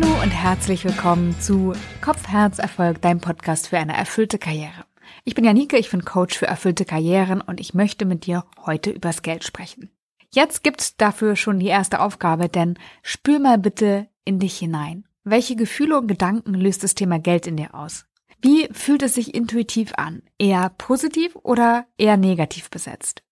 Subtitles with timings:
[0.00, 4.84] Hallo und herzlich willkommen zu Kopf, Herz, Erfolg, dein Podcast für eine erfüllte Karriere.
[5.24, 8.90] Ich bin Janike, ich bin Coach für erfüllte Karrieren und ich möchte mit dir heute
[8.90, 9.90] übers Geld sprechen.
[10.32, 15.04] Jetzt gibt's dafür schon die erste Aufgabe, denn spür mal bitte in dich hinein.
[15.24, 18.04] Welche Gefühle und Gedanken löst das Thema Geld in dir aus?
[18.40, 20.22] Wie fühlt es sich intuitiv an?
[20.38, 23.24] Eher positiv oder eher negativ besetzt?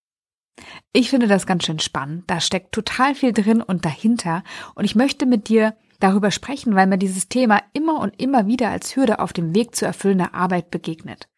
[0.93, 2.25] Ich finde das ganz schön spannend.
[2.27, 4.43] Da steckt total viel drin und dahinter.
[4.75, 8.71] Und ich möchte mit dir darüber sprechen, weil mir dieses Thema immer und immer wieder
[8.71, 11.29] als Hürde auf dem Weg zu erfüllender Arbeit begegnet.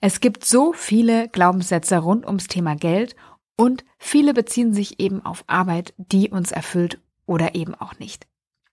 [0.00, 3.16] Es gibt so viele Glaubenssätze rund ums Thema Geld
[3.56, 8.26] und viele beziehen sich eben auf Arbeit, die uns erfüllt oder eben auch nicht.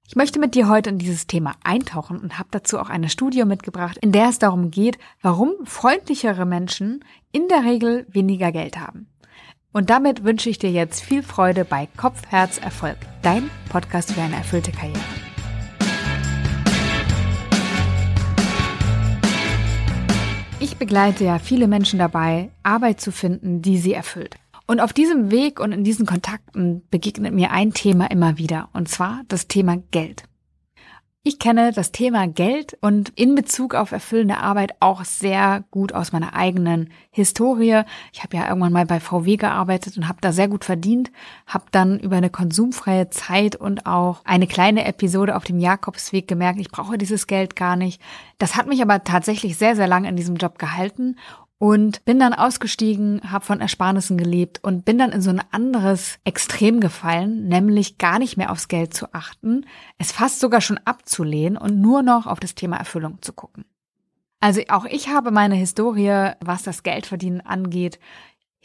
[0.07, 3.43] Ich möchte mit dir heute in dieses Thema eintauchen und habe dazu auch eine Studie
[3.43, 9.07] mitgebracht, in der es darum geht, warum freundlichere Menschen in der Regel weniger Geld haben.
[9.75, 14.21] Und damit wünsche ich dir jetzt viel Freude bei Kopf, Herz, Erfolg, dein Podcast für
[14.21, 15.01] eine erfüllte Karriere.
[20.61, 24.37] Ich begleite ja viele Menschen dabei, Arbeit zu finden, die sie erfüllt.
[24.65, 28.87] Und auf diesem Weg und in diesen Kontakten begegnet mir ein Thema immer wieder, und
[28.87, 30.23] zwar das Thema Geld.
[31.27, 36.11] Ich kenne das Thema Geld und in Bezug auf erfüllende Arbeit auch sehr gut aus
[36.11, 37.81] meiner eigenen Historie.
[38.13, 41.11] Ich habe ja irgendwann mal bei VW gearbeitet und habe da sehr gut verdient,
[41.47, 46.59] habe dann über eine konsumfreie Zeit und auch eine kleine Episode auf dem Jakobsweg gemerkt,
[46.59, 47.99] ich brauche dieses Geld gar nicht.
[48.37, 51.15] Das hat mich aber tatsächlich sehr, sehr lange in diesem Job gehalten
[51.57, 56.19] und bin dann ausgestiegen, habe von Ersparnissen gelebt und bin dann in so ein anderes
[56.25, 59.65] Extrem gefallen, nämlich gar nicht mehr aufs Geld zu achten,
[59.97, 63.65] es fast sogar schon abzulehnen und nur noch auf das Thema Erfüllung zu gucken.
[64.41, 67.99] Also auch ich habe meine Historie, was das Geldverdienen angeht,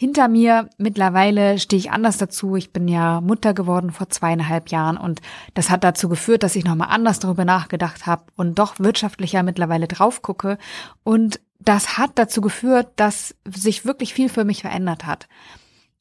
[0.01, 0.71] hinter mir.
[0.79, 2.57] Mittlerweile stehe ich anders dazu.
[2.57, 5.21] Ich bin ja Mutter geworden vor zweieinhalb Jahren und
[5.53, 9.89] das hat dazu geführt, dass ich nochmal anders darüber nachgedacht habe und doch wirtschaftlicher mittlerweile
[9.89, 10.57] drauf gucke
[11.05, 15.29] und das hat dazu geführt, dass sich wirklich viel für mich verändert hat.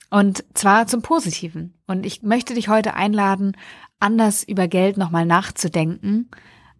[0.10, 1.74] Und zwar zum Positiven.
[1.86, 3.58] Und ich möchte dich heute einladen,
[4.00, 6.32] anders über Geld nochmal nachzudenken,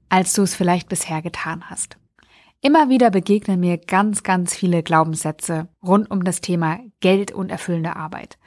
[0.08, 1.98] als du es vielleicht bisher getan hast.
[2.62, 7.96] Immer wieder begegnen mir ganz, ganz viele Glaubenssätze rund um das Thema Geld und erfüllende
[7.96, 8.38] Arbeit.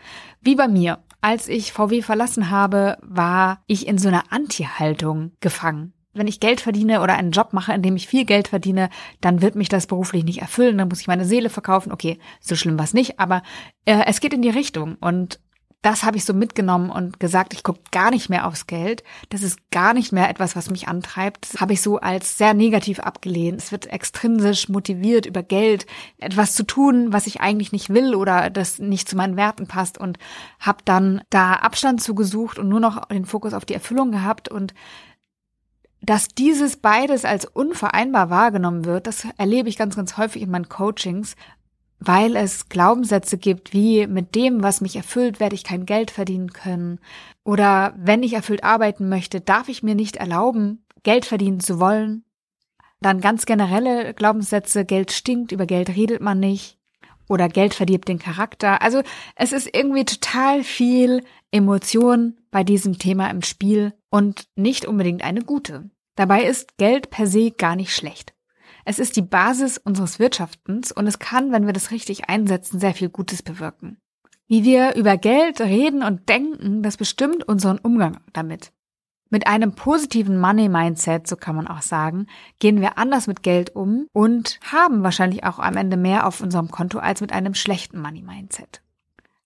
[0.41, 0.99] Wie bei mir.
[1.25, 6.61] Als ich VW verlassen habe, war ich in so einer Anti-Haltung gefangen wenn ich Geld
[6.61, 8.91] verdiene oder einen Job mache, in dem ich viel Geld verdiene,
[9.21, 11.93] dann wird mich das beruflich nicht erfüllen, dann muss ich meine Seele verkaufen.
[11.93, 13.43] Okay, so schlimm war es nicht, aber
[13.85, 15.41] äh, es geht in die Richtung und
[15.83, 19.03] das habe ich so mitgenommen und gesagt, ich gucke gar nicht mehr aufs Geld.
[19.31, 21.53] Das ist gar nicht mehr etwas, was mich antreibt.
[21.53, 23.59] Das habe ich so als sehr negativ abgelehnt.
[23.59, 25.87] Es wird extrinsisch motiviert, über Geld
[26.19, 29.99] etwas zu tun, was ich eigentlich nicht will oder das nicht zu meinen Werten passt
[29.99, 30.19] und
[30.61, 34.75] habe dann da Abstand zugesucht und nur noch den Fokus auf die Erfüllung gehabt und
[36.01, 40.69] dass dieses beides als unvereinbar wahrgenommen wird, das erlebe ich ganz, ganz häufig in meinen
[40.69, 41.37] Coachings,
[42.07, 46.53] weil es Glaubenssätze gibt wie mit dem, was mich erfüllt, werde ich kein Geld verdienen
[46.53, 46.99] können.
[47.45, 52.25] Oder wenn ich erfüllt arbeiten möchte, darf ich mir nicht erlauben, Geld verdienen zu wollen.
[53.01, 56.79] Dann ganz generelle Glaubenssätze, Geld stinkt, über Geld redet man nicht.
[57.29, 58.83] Oder Geld verdirbt den Charakter.
[58.83, 59.03] Also
[59.37, 65.43] es ist irgendwie total viel Emotion bei diesem Thema im Spiel und nicht unbedingt eine
[65.43, 65.91] gute.
[66.17, 68.32] Dabei ist Geld per se gar nicht schlecht.
[68.85, 72.95] Es ist die Basis unseres Wirtschaftens und es kann, wenn wir das richtig einsetzen, sehr
[72.95, 73.99] viel Gutes bewirken.
[74.49, 78.73] Wie wir über Geld reden und denken, das bestimmt unseren Umgang damit.
[79.31, 82.27] Mit einem positiven Money-Mindset, so kann man auch sagen,
[82.59, 86.71] gehen wir anders mit Geld um und haben wahrscheinlich auch am Ende mehr auf unserem
[86.71, 88.83] Konto als mit einem schlechten Money-Mindset.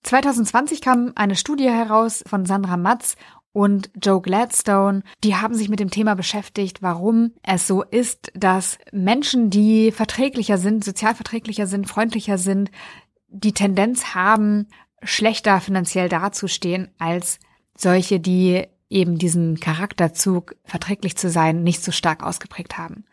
[0.03, 3.15] 2020 kam eine Studie heraus von Sandra Matz
[3.57, 8.77] und Joe Gladstone, die haben sich mit dem Thema beschäftigt, warum es so ist, dass
[8.91, 12.69] Menschen, die verträglicher sind, sozialverträglicher sind, freundlicher sind,
[13.29, 14.67] die Tendenz haben,
[15.01, 17.39] schlechter finanziell dazustehen als
[17.75, 23.05] solche, die eben diesen Charakterzug, verträglich zu sein, nicht so stark ausgeprägt haben.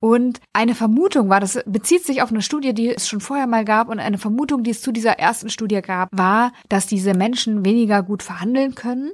[0.00, 3.64] Und eine Vermutung war, das bezieht sich auf eine Studie, die es schon vorher mal
[3.64, 7.64] gab, und eine Vermutung, die es zu dieser ersten Studie gab, war, dass diese Menschen
[7.64, 9.12] weniger gut verhandeln können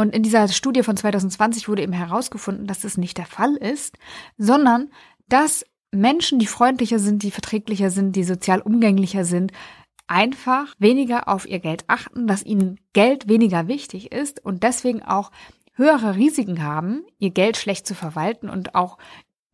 [0.00, 3.98] und in dieser Studie von 2020 wurde eben herausgefunden, dass das nicht der Fall ist,
[4.38, 4.88] sondern
[5.28, 9.52] dass Menschen, die freundlicher sind, die verträglicher sind, die sozial umgänglicher sind,
[10.06, 15.32] einfach weniger auf ihr Geld achten, dass ihnen Geld weniger wichtig ist und deswegen auch
[15.74, 18.96] höhere Risiken haben, ihr Geld schlecht zu verwalten und auch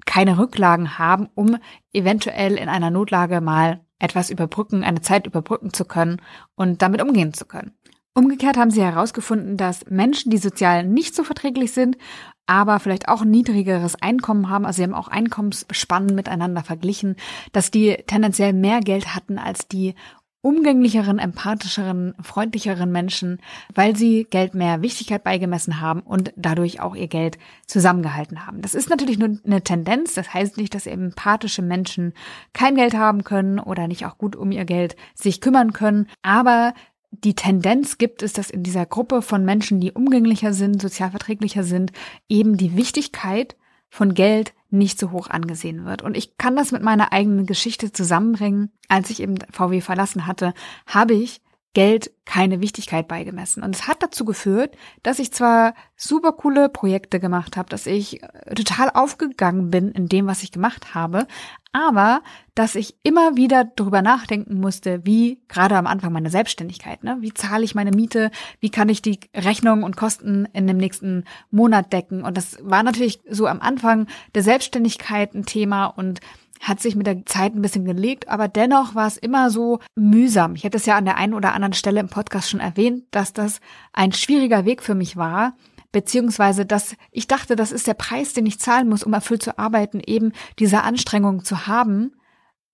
[0.04, 1.56] keine Rücklagen haben, um
[1.92, 6.22] eventuell in einer Notlage mal etwas überbrücken, eine Zeit überbrücken zu können
[6.54, 7.72] und damit umgehen zu können.
[8.16, 11.98] Umgekehrt haben sie herausgefunden, dass Menschen, die sozial nicht so verträglich sind,
[12.46, 17.16] aber vielleicht auch ein niedrigeres Einkommen haben, also sie haben auch Einkommensspannen miteinander verglichen,
[17.52, 19.94] dass die tendenziell mehr Geld hatten als die
[20.40, 23.38] umgänglicheren, empathischeren, freundlicheren Menschen,
[23.74, 27.36] weil sie Geld mehr Wichtigkeit beigemessen haben und dadurch auch ihr Geld
[27.66, 28.62] zusammengehalten haben.
[28.62, 30.14] Das ist natürlich nur eine Tendenz.
[30.14, 32.14] Das heißt nicht, dass empathische Menschen
[32.54, 36.06] kein Geld haben können oder nicht auch gut um ihr Geld sich kümmern können.
[36.22, 36.72] Aber
[37.10, 41.92] die Tendenz gibt es, dass in dieser Gruppe von Menschen, die umgänglicher sind, sozialverträglicher sind,
[42.28, 43.56] eben die Wichtigkeit
[43.88, 46.02] von Geld nicht so hoch angesehen wird.
[46.02, 48.72] Und ich kann das mit meiner eigenen Geschichte zusammenbringen.
[48.88, 50.52] Als ich eben VW verlassen hatte,
[50.86, 51.40] habe ich
[51.76, 53.62] Geld keine Wichtigkeit beigemessen.
[53.62, 58.22] Und es hat dazu geführt, dass ich zwar super coole Projekte gemacht habe, dass ich
[58.22, 61.26] äh, total aufgegangen bin in dem, was ich gemacht habe,
[61.72, 62.22] aber
[62.54, 67.34] dass ich immer wieder darüber nachdenken musste, wie gerade am Anfang meiner Selbstständigkeit, ne, wie
[67.34, 68.30] zahle ich meine Miete,
[68.60, 72.24] wie kann ich die Rechnungen und Kosten in dem nächsten Monat decken.
[72.24, 76.20] Und das war natürlich so am Anfang der Selbstständigkeit ein Thema und
[76.60, 80.54] hat sich mit der Zeit ein bisschen gelegt, aber dennoch war es immer so mühsam.
[80.54, 83.32] Ich hätte es ja an der einen oder anderen Stelle im Podcast schon erwähnt, dass
[83.32, 83.60] das
[83.92, 85.54] ein schwieriger Weg für mich war,
[85.92, 89.58] beziehungsweise dass ich dachte, das ist der Preis, den ich zahlen muss, um erfüllt zu
[89.58, 92.12] arbeiten, eben diese Anstrengung zu haben,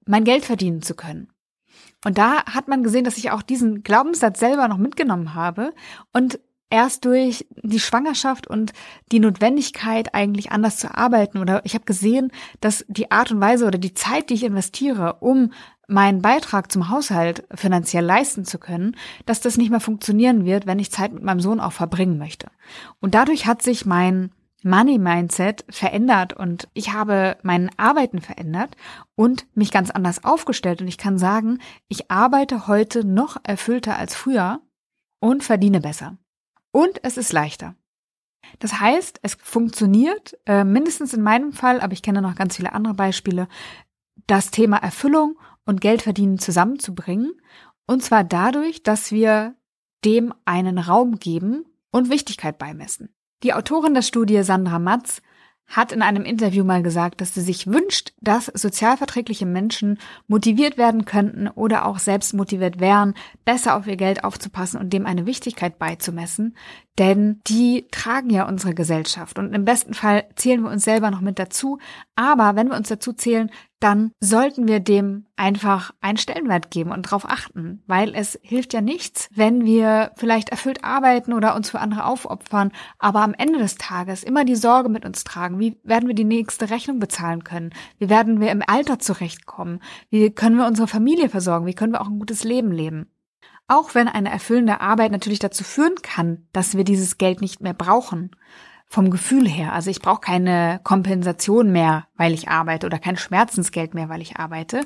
[0.06, 1.28] mein Geld verdienen zu können.
[2.04, 5.72] Und da hat man gesehen, dass ich auch diesen Glaubenssatz selber noch mitgenommen habe
[6.12, 6.40] und
[6.72, 8.72] erst durch die Schwangerschaft und
[9.12, 11.38] die Notwendigkeit, eigentlich anders zu arbeiten.
[11.38, 15.18] Oder ich habe gesehen, dass die Art und Weise oder die Zeit, die ich investiere,
[15.20, 15.52] um
[15.86, 18.96] meinen Beitrag zum Haushalt finanziell leisten zu können,
[19.26, 22.50] dass das nicht mehr funktionieren wird, wenn ich Zeit mit meinem Sohn auch verbringen möchte.
[23.00, 24.30] Und dadurch hat sich mein
[24.64, 28.76] Money Mindset verändert und ich habe mein Arbeiten verändert
[29.14, 31.58] und mich ganz anders aufgestellt und ich kann sagen,
[31.88, 34.60] ich arbeite heute noch erfüllter als früher
[35.18, 36.16] und verdiene besser.
[36.72, 37.76] Und es ist leichter.
[38.58, 42.72] Das heißt, es funktioniert, äh, mindestens in meinem Fall, aber ich kenne noch ganz viele
[42.72, 43.48] andere Beispiele,
[44.26, 47.32] das Thema Erfüllung und Geldverdienen zusammenzubringen.
[47.86, 49.54] Und zwar dadurch, dass wir
[50.04, 53.14] dem einen Raum geben und Wichtigkeit beimessen.
[53.42, 55.22] Die Autorin der Studie Sandra Matz
[55.72, 59.98] hat in einem Interview mal gesagt, dass sie sich wünscht, dass sozialverträgliche Menschen
[60.28, 63.14] motiviert werden könnten oder auch selbst motiviert wären,
[63.46, 66.54] besser auf ihr Geld aufzupassen und dem eine Wichtigkeit beizumessen.
[66.98, 69.38] Denn die tragen ja unsere Gesellschaft.
[69.38, 71.78] Und im besten Fall zählen wir uns selber noch mit dazu.
[72.16, 73.50] Aber wenn wir uns dazu zählen,
[73.82, 78.80] dann sollten wir dem einfach einen Stellenwert geben und darauf achten, weil es hilft ja
[78.80, 83.76] nichts, wenn wir vielleicht erfüllt arbeiten oder uns für andere aufopfern, aber am Ende des
[83.76, 87.70] Tages immer die Sorge mit uns tragen, wie werden wir die nächste Rechnung bezahlen können,
[87.98, 89.80] wie werden wir im Alter zurechtkommen,
[90.10, 93.11] wie können wir unsere Familie versorgen, wie können wir auch ein gutes Leben leben.
[93.72, 97.72] Auch wenn eine erfüllende Arbeit natürlich dazu führen kann, dass wir dieses Geld nicht mehr
[97.72, 98.36] brauchen,
[98.86, 99.72] vom Gefühl her.
[99.72, 104.36] Also ich brauche keine Kompensation mehr, weil ich arbeite oder kein Schmerzensgeld mehr, weil ich
[104.36, 104.82] arbeite.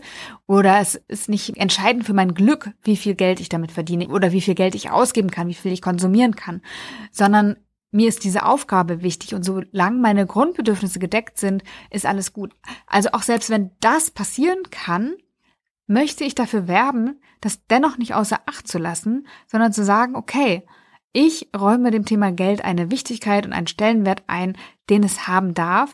[0.46, 4.30] Oder es ist nicht entscheidend für mein Glück, wie viel Geld ich damit verdiene oder
[4.30, 6.62] wie viel Geld ich ausgeben kann, wie viel ich konsumieren kann,
[7.10, 7.56] sondern
[7.90, 12.52] mir ist diese Aufgabe wichtig und solange meine Grundbedürfnisse gedeckt sind, ist alles gut.
[12.86, 15.16] Also auch selbst wenn das passieren kann,
[15.86, 20.62] möchte ich dafür werben, das dennoch nicht außer Acht zu lassen, sondern zu sagen, okay,
[21.12, 24.56] ich räume dem Thema Geld eine Wichtigkeit und einen Stellenwert ein,
[24.90, 25.93] den es haben darf,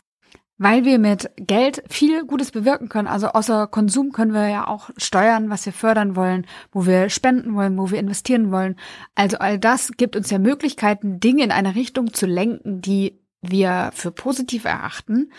[0.57, 3.07] weil wir mit Geld viel Gutes bewirken können.
[3.07, 7.55] Also außer Konsum können wir ja auch steuern, was wir fördern wollen, wo wir spenden
[7.55, 8.75] wollen, wo wir investieren wollen.
[9.15, 13.91] Also all das gibt uns ja Möglichkeiten, Dinge in eine Richtung zu lenken, die wir
[13.93, 15.31] für positiv erachten.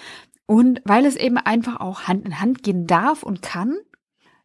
[0.46, 3.76] Und weil es eben einfach auch Hand in Hand gehen darf und kann,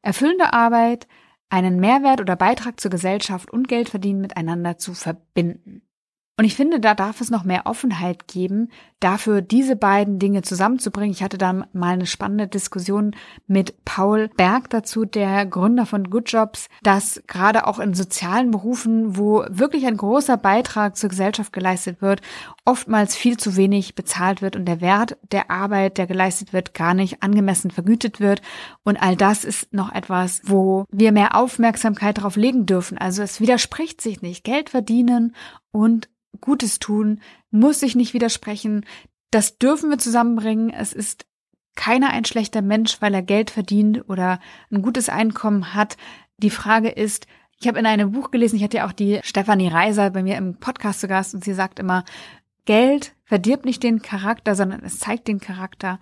[0.01, 1.07] erfüllende Arbeit,
[1.49, 5.81] einen Mehrwert oder Beitrag zur Gesellschaft und Geldverdienen miteinander zu verbinden.
[6.39, 8.69] Und ich finde, da darf es noch mehr Offenheit geben,
[9.01, 11.11] dafür diese beiden Dinge zusammenzubringen.
[11.11, 13.13] Ich hatte da mal eine spannende Diskussion
[13.45, 19.17] mit Paul Berg dazu, der Gründer von Good Jobs, dass gerade auch in sozialen Berufen,
[19.17, 22.21] wo wirklich ein großer Beitrag zur Gesellschaft geleistet wird,
[22.69, 26.93] oftmals viel zu wenig bezahlt wird und der Wert der Arbeit, der geleistet wird, gar
[26.93, 28.43] nicht angemessen vergütet wird.
[28.83, 32.99] Und all das ist noch etwas, wo wir mehr Aufmerksamkeit darauf legen dürfen.
[32.99, 34.43] Also es widerspricht sich nicht.
[34.43, 35.35] Geld verdienen
[35.71, 36.09] und
[36.41, 38.85] Gutes tun, muss sich nicht widersprechen.
[39.31, 40.69] Das dürfen wir zusammenbringen.
[40.69, 41.25] Es ist
[41.75, 44.39] keiner ein schlechter Mensch, weil er Geld verdient oder
[44.71, 45.97] ein gutes Einkommen hat.
[46.37, 47.25] Die Frage ist,
[47.59, 50.37] ich habe in einem Buch gelesen, ich hatte ja auch die Stefanie Reiser bei mir
[50.37, 52.05] im Podcast zu Gast und sie sagt immer,
[52.69, 55.99] Geld verdirbt nicht den Charakter, sondern es zeigt den Charakter.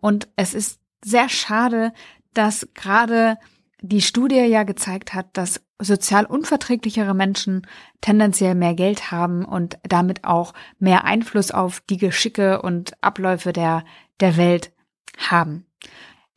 [0.00, 1.92] Und es ist sehr schade,
[2.34, 3.38] dass gerade
[3.82, 7.68] die Studie ja gezeigt hat, dass sozial unverträglichere Menschen
[8.00, 13.84] tendenziell mehr Geld haben und damit auch mehr Einfluss auf die Geschicke und Abläufe der,
[14.18, 14.72] der Welt
[15.18, 15.66] haben.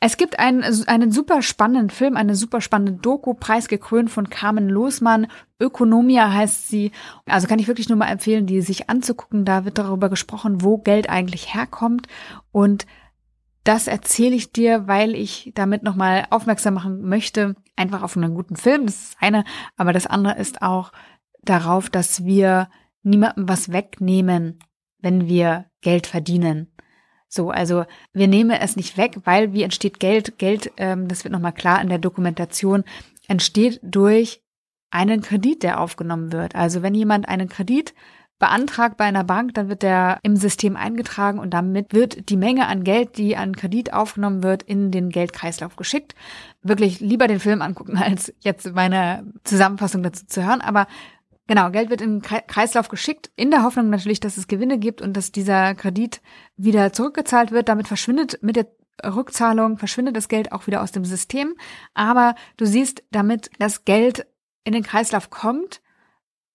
[0.03, 5.27] Es gibt einen, einen super spannenden Film, eine super spannende Doku, preisgekrönt von Carmen Losmann.
[5.60, 6.91] Ökonomia heißt sie.
[7.27, 9.46] Also kann ich wirklich nur mal empfehlen, die sich anzugucken.
[9.46, 12.08] Da wird darüber gesprochen, wo Geld eigentlich herkommt.
[12.51, 12.88] Und
[13.63, 17.55] das erzähle ich dir, weil ich damit nochmal aufmerksam machen möchte.
[17.75, 18.88] Einfach auf einen guten Film.
[18.88, 19.43] Das ist eine.
[19.77, 20.93] Aber das andere ist auch
[21.43, 22.70] darauf, dass wir
[23.03, 24.58] niemandem was wegnehmen,
[24.98, 26.72] wenn wir Geld verdienen.
[27.33, 30.38] So, also wir nehmen es nicht weg, weil wie entsteht Geld?
[30.38, 32.83] Geld, ähm, das wird nochmal klar in der Dokumentation,
[33.27, 34.41] entsteht durch
[34.91, 36.55] einen Kredit, der aufgenommen wird.
[36.55, 37.93] Also wenn jemand einen Kredit
[38.38, 42.67] beantragt bei einer Bank, dann wird der im System eingetragen und damit wird die Menge
[42.67, 46.15] an Geld, die an Kredit aufgenommen wird, in den Geldkreislauf geschickt.
[46.61, 50.59] Wirklich lieber den Film angucken, als jetzt meine Zusammenfassung dazu zu hören.
[50.59, 50.88] Aber
[51.51, 55.01] Genau, Geld wird in den Kreislauf geschickt, in der Hoffnung natürlich, dass es Gewinne gibt
[55.01, 56.22] und dass dieser Kredit
[56.55, 57.67] wieder zurückgezahlt wird.
[57.67, 58.67] Damit verschwindet mit der
[59.03, 61.55] Rückzahlung, verschwindet das Geld auch wieder aus dem System.
[61.93, 64.25] Aber du siehst damit, dass Geld
[64.63, 65.81] in den Kreislauf kommt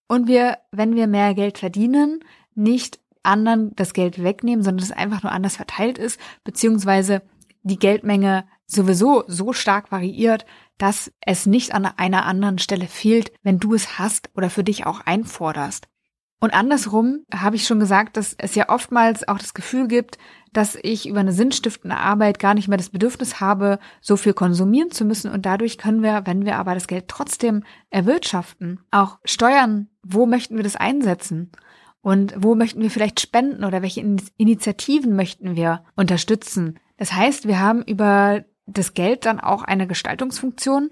[0.07, 2.23] und wir, wenn wir mehr Geld verdienen,
[2.55, 7.21] nicht anderen das Geld wegnehmen, sondern es einfach nur anders verteilt ist, beziehungsweise
[7.61, 10.45] die Geldmenge sowieso so stark variiert,
[10.77, 14.85] dass es nicht an einer anderen Stelle fehlt, wenn du es hast oder für dich
[14.85, 15.87] auch einforderst.
[16.39, 20.19] Und andersrum habe ich schon gesagt, dass es ja oftmals auch das Gefühl gibt,
[20.53, 24.91] dass ich über eine sinnstiftende Arbeit gar nicht mehr das Bedürfnis habe, so viel konsumieren
[24.91, 25.31] zu müssen.
[25.31, 30.55] Und dadurch können wir, wenn wir aber das Geld trotzdem erwirtschaften, auch steuern, wo möchten
[30.55, 31.51] wir das einsetzen?
[32.01, 34.01] Und wo möchten wir vielleicht spenden oder welche
[34.37, 36.79] Initiativen möchten wir unterstützen?
[36.97, 40.89] Das heißt, wir haben über das Geld dann auch eine Gestaltungsfunktion?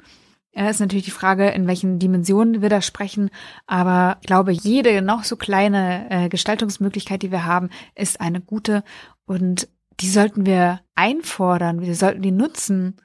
[0.53, 3.29] Ja, ist natürlich die Frage, in welchen Dimensionen wir da sprechen.
[3.67, 8.83] Aber ich glaube, jede noch so kleine äh, Gestaltungsmöglichkeit, die wir haben, ist eine gute
[9.25, 9.67] und
[9.99, 11.81] die sollten wir einfordern.
[11.81, 12.95] Wir sollten die nutzen.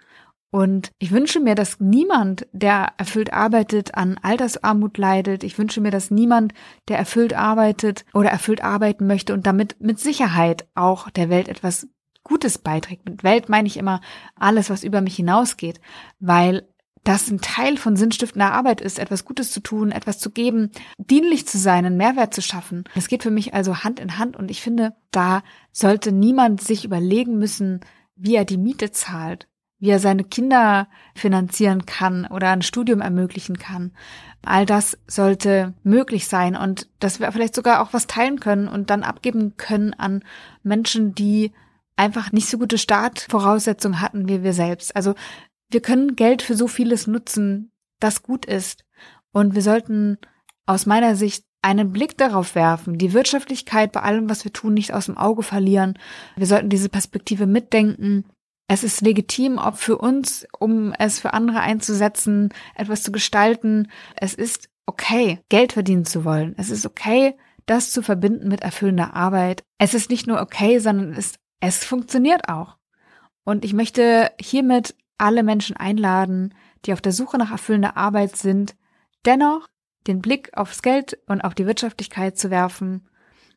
[0.53, 5.45] Und ich wünsche mir, dass niemand, der erfüllt arbeitet, an Altersarmut leidet.
[5.45, 6.55] Ich wünsche mir, dass niemand,
[6.89, 11.89] der erfüllt arbeitet oder erfüllt arbeiten möchte und damit mit Sicherheit auch der Welt etwas
[12.23, 13.09] Gutes beiträgt.
[13.09, 14.01] Mit Welt meine ich immer
[14.35, 15.81] alles, was über mich hinausgeht,
[16.19, 16.69] weil
[17.05, 21.47] das ein Teil von sinnstiftender Arbeit ist, etwas Gutes zu tun, etwas zu geben, dienlich
[21.47, 22.85] zu sein, einen Mehrwert zu schaffen.
[22.95, 26.85] Es geht für mich also Hand in Hand und ich finde, da sollte niemand sich
[26.85, 27.81] überlegen müssen,
[28.17, 29.49] wie er die Miete zahlt,
[29.79, 33.93] wie er seine Kinder finanzieren kann oder ein Studium ermöglichen kann.
[34.45, 38.91] All das sollte möglich sein und dass wir vielleicht sogar auch was teilen können und
[38.91, 40.23] dann abgeben können an
[40.63, 41.53] Menschen, die
[42.01, 44.97] einfach nicht so gute Startvoraussetzungen hatten wie wir selbst.
[44.97, 45.15] Also
[45.71, 48.85] wir können Geld für so vieles nutzen, das gut ist.
[49.33, 50.17] Und wir sollten
[50.65, 54.95] aus meiner Sicht einen Blick darauf werfen, die Wirtschaftlichkeit bei allem, was wir tun, nicht
[54.95, 55.99] aus dem Auge verlieren.
[56.37, 58.25] Wir sollten diese Perspektive mitdenken.
[58.67, 63.89] Es ist legitim, ob für uns, um es für andere einzusetzen, etwas zu gestalten.
[64.17, 66.55] Es ist okay, Geld verdienen zu wollen.
[66.57, 69.65] Es ist okay, das zu verbinden mit erfüllender Arbeit.
[69.77, 72.77] Es ist nicht nur okay, sondern es ist es funktioniert auch.
[73.45, 78.75] Und ich möchte hiermit alle Menschen einladen, die auf der Suche nach erfüllender Arbeit sind,
[79.27, 79.69] dennoch
[80.07, 83.09] den Blick aufs Geld und auf die Wirtschaftlichkeit zu werfen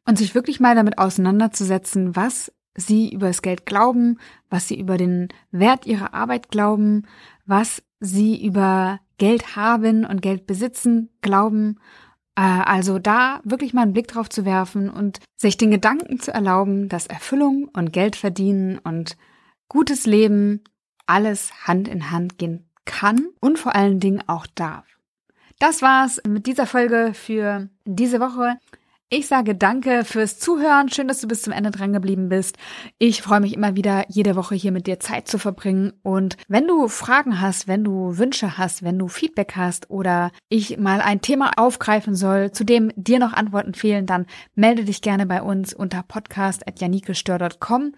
[0.06, 4.20] und sich wirklich mal damit auseinanderzusetzen, was sie über das Geld glauben,
[4.50, 7.08] was sie über den Wert ihrer Arbeit glauben,
[7.46, 11.80] was sie über Geld haben und Geld besitzen glauben
[12.42, 16.90] also da wirklich mal einen Blick drauf zu werfen und sich den Gedanken zu erlauben,
[16.90, 19.18] dass Erfüllung und Geld verdienen und
[19.70, 20.64] gutes Leben
[21.06, 24.86] alles Hand in Hand gehen kann und vor allen Dingen auch darf.
[25.60, 28.58] Das war's mit dieser Folge für diese Woche.
[29.16, 30.90] Ich sage danke fürs Zuhören.
[30.90, 32.58] Schön, dass du bis zum Ende dran geblieben bist.
[32.98, 35.94] Ich freue mich immer wieder, jede Woche hier mit dir Zeit zu verbringen.
[36.02, 40.80] Und wenn du Fragen hast, wenn du Wünsche hast, wenn du Feedback hast oder ich
[40.80, 45.28] mal ein Thema aufgreifen soll, zu dem dir noch Antworten fehlen, dann melde dich gerne
[45.28, 47.94] bei uns unter podcast.janikestör.com.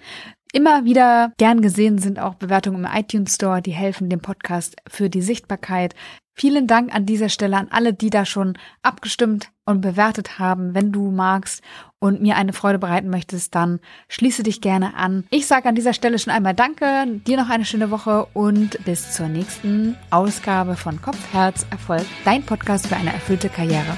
[0.52, 5.10] Immer wieder gern gesehen sind auch Bewertungen im iTunes Store, die helfen dem Podcast für
[5.10, 5.96] die Sichtbarkeit.
[6.38, 10.76] Vielen Dank an dieser Stelle an alle, die da schon abgestimmt und bewertet haben.
[10.76, 11.64] Wenn du magst
[12.00, 15.24] und mir eine Freude bereiten möchtest, dann schließe dich gerne an.
[15.30, 19.14] Ich sage an dieser Stelle schon einmal Danke, dir noch eine schöne Woche und bis
[19.14, 23.96] zur nächsten Ausgabe von Kopf, Herz, Erfolg, dein Podcast für eine erfüllte Karriere.